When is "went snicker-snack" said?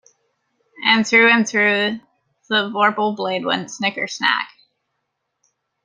3.45-4.49